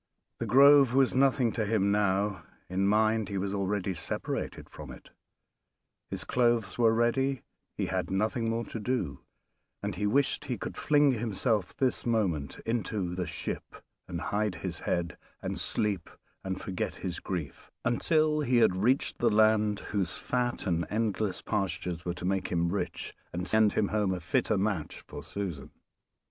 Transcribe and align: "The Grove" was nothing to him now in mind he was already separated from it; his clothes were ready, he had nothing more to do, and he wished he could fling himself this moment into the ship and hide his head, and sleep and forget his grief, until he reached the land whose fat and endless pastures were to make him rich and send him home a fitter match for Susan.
"The 0.39 0.47
Grove" 0.47 0.95
was 0.95 1.13
nothing 1.13 1.51
to 1.51 1.63
him 1.63 1.91
now 1.91 2.41
in 2.67 2.87
mind 2.87 3.29
he 3.29 3.37
was 3.37 3.53
already 3.53 3.93
separated 3.93 4.67
from 4.67 4.89
it; 4.89 5.11
his 6.09 6.23
clothes 6.23 6.75
were 6.79 6.91
ready, 6.91 7.43
he 7.75 7.85
had 7.85 8.09
nothing 8.09 8.49
more 8.49 8.65
to 8.65 8.79
do, 8.79 9.19
and 9.83 9.93
he 9.93 10.07
wished 10.07 10.45
he 10.45 10.57
could 10.57 10.75
fling 10.75 11.11
himself 11.11 11.77
this 11.77 12.03
moment 12.03 12.57
into 12.65 13.13
the 13.13 13.27
ship 13.27 13.75
and 14.07 14.21
hide 14.21 14.55
his 14.65 14.79
head, 14.79 15.19
and 15.39 15.59
sleep 15.59 16.09
and 16.43 16.59
forget 16.59 16.95
his 16.95 17.19
grief, 17.19 17.69
until 17.85 18.39
he 18.39 18.65
reached 18.65 19.19
the 19.19 19.29
land 19.29 19.81
whose 19.91 20.17
fat 20.17 20.65
and 20.65 20.87
endless 20.89 21.43
pastures 21.43 22.05
were 22.05 22.15
to 22.15 22.25
make 22.25 22.47
him 22.47 22.69
rich 22.73 23.13
and 23.31 23.47
send 23.47 23.73
him 23.73 23.89
home 23.89 24.15
a 24.15 24.19
fitter 24.19 24.57
match 24.57 25.01
for 25.01 25.21
Susan. 25.23 25.69